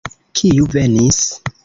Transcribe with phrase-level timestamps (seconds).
[0.39, 1.21] Kiu venis?